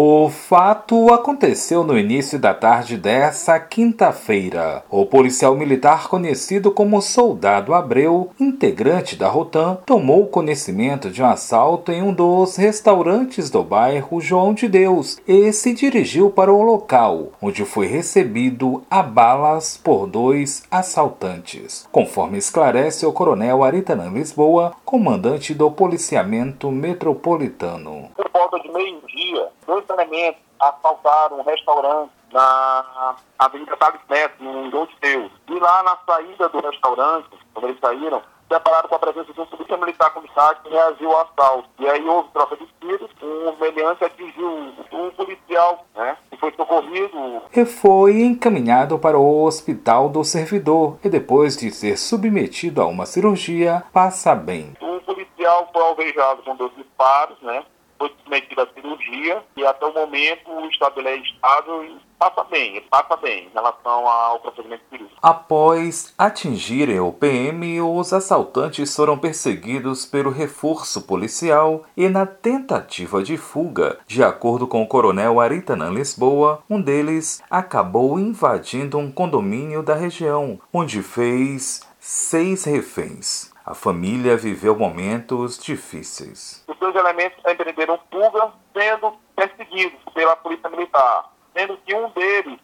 [0.00, 4.84] O fato aconteceu no início da tarde dessa quinta-feira.
[4.88, 11.90] O policial militar conhecido como Soldado Abreu, integrante da Rotan, tomou conhecimento de um assalto
[11.90, 17.32] em um dos restaurantes do bairro João de Deus e se dirigiu para o local,
[17.42, 25.52] onde foi recebido a balas por dois assaltantes, conforme esclarece o coronel Aritanã Lisboa, comandante
[25.52, 28.10] do policiamento metropolitano.
[28.50, 34.96] Volta de meio-dia, dois elementos assaltaram um restaurante na Avenida Thales Neto, no João de
[35.02, 35.30] Deus.
[35.48, 39.44] E lá na saída do restaurante, quando eles saíram, depararam com a presença de um
[39.44, 41.68] polícia militar comissário que reagiu ao assalto.
[41.78, 44.48] E aí houve troca de tiros, um meliante atingiu
[44.92, 46.16] um policial, né?
[46.32, 47.42] E foi socorrido.
[47.54, 53.04] E foi encaminhado para o hospital do servidor e depois de ser submetido a uma
[53.04, 54.72] cirurgia, passa bem.
[54.80, 57.62] Um policial foi alvejado com dois disparos, né?
[57.98, 62.80] Foi submetido à cirurgia e até o momento o estado é estável e passa bem,
[62.90, 65.18] passa bem em relação ao procedimento cirúrgico.
[65.22, 73.36] Após atingirem o PM, os assaltantes foram perseguidos pelo reforço policial e na tentativa de
[73.36, 79.94] fuga, de acordo com o coronel Aritanã Lisboa, um deles acabou invadindo um condomínio da
[79.94, 83.47] região, onde fez seis reféns.
[83.70, 86.64] A família viveu momentos difíceis.
[86.66, 92.58] Os dois elementos empreenderam fuga, sendo perseguidos pela polícia militar, sendo que um deles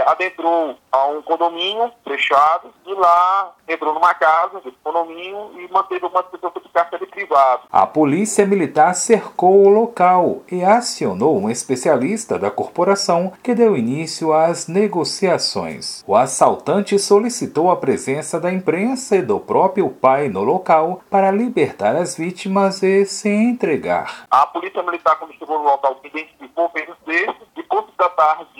[0.00, 6.04] é, adentrou a um condomínio fechado e lá entrou numa casa desse condomínio e manteve
[6.06, 7.62] uma pessoas de cárcere privado.
[7.70, 14.32] A polícia militar cercou o local e acionou um especialista da corporação que deu início
[14.32, 16.02] às negociações.
[16.06, 21.94] O assaltante solicitou a presença da imprensa e do próprio pai no local para libertar
[21.94, 24.26] as vítimas e se entregar.
[24.30, 28.44] A polícia militar, quando chegou no local, identificou fez o texto e por se tratar
[28.54, 28.59] de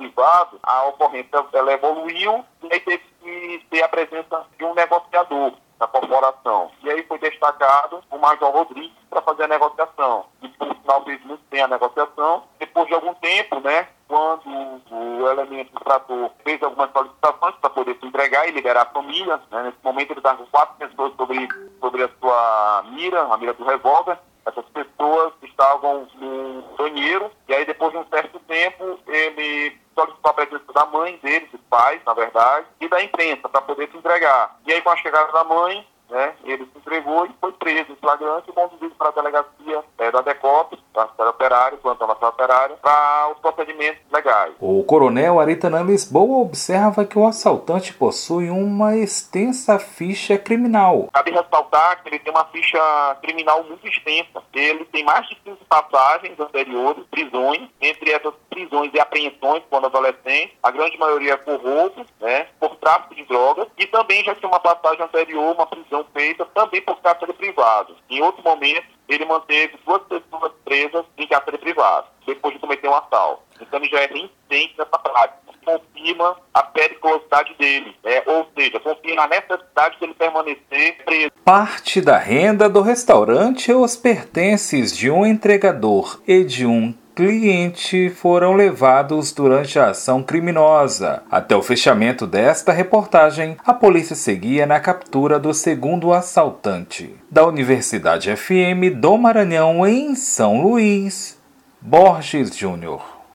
[0.00, 5.52] privado, a ocorrência ela evoluiu e aí teve que ter a presença de um negociador
[5.78, 6.70] da corporação.
[6.82, 10.26] E aí foi destacado o Major Rodrigues para fazer a negociação.
[10.42, 11.20] E por sinal fez
[11.62, 12.44] a negociação.
[12.58, 14.48] Depois de algum tempo, né, quando
[14.90, 19.62] o elemento trator fez algumas solicitações para poder se entregar e liberar a família, né,
[19.64, 21.48] nesse momento ele estava com quatro pessoas sobre,
[21.80, 24.18] sobre a sua mira, a mira do revólver.
[24.46, 30.34] Essas pessoas estavam no banheiro e aí depois de um certo tempo ele solicitou a
[30.34, 34.58] presença da mãe dele, dos pais, na verdade, e da imprensa para poder se entregar.
[34.66, 37.96] E aí com a chegada da mãe, né, ele se entregou e foi preso em
[37.96, 42.34] flagrante e conduzido para a delegacia é, da DECOP, da Cidade Operária, plantão da Cidade
[42.34, 44.54] Operária, para os procedimentos legais.
[44.60, 51.08] O coronel Aritanã Lisboa observa que o assaltante possui uma extensa ficha criminal.
[51.12, 54.42] Cabe ressaltar que ele tem uma ficha criminal muito extensa.
[54.52, 60.56] Ele tem mais de 15 passagens anteriores, prisões, entre essas prisões e apreensões quando adolescente,
[60.62, 62.46] a grande maioria por roubo, né,
[62.80, 67.00] tráfico de drogas, e também já tinha uma passagem anterior, uma prisão feita também por
[67.00, 67.96] cárcere privado.
[68.08, 72.94] Em outro momento, ele manteve duas pessoas presas em cárcere privado, depois de cometer um
[72.94, 73.42] assalto.
[73.60, 75.40] Então ele já é reincidente nessa prática.
[75.62, 78.22] Confirma a periculosidade dele, né?
[78.26, 81.30] ou seja, confirma a necessidade de ele permanecer preso.
[81.44, 88.54] Parte da renda do restaurante os pertences de um entregador e de um cliente foram
[88.54, 91.22] levados durante a ação criminosa.
[91.30, 97.14] Até o fechamento desta reportagem, a polícia seguia na captura do segundo assaltante.
[97.30, 101.38] Da Universidade FM do Maranhão, em São Luís,
[101.78, 103.19] Borges Júnior.